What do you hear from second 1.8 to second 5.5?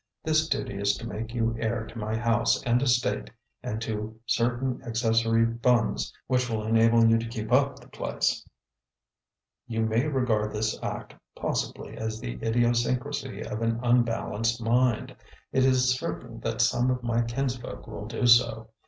to my house and estate and to certain accessory